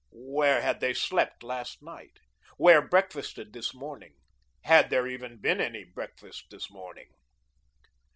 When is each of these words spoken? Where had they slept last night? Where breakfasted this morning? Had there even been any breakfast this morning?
Where 0.09 0.63
had 0.63 0.79
they 0.79 0.95
slept 0.95 1.43
last 1.43 1.83
night? 1.83 2.17
Where 2.57 2.81
breakfasted 2.81 3.53
this 3.53 3.71
morning? 3.71 4.15
Had 4.63 4.89
there 4.89 5.05
even 5.05 5.37
been 5.37 5.61
any 5.61 5.83
breakfast 5.83 6.45
this 6.49 6.71
morning? 6.71 7.11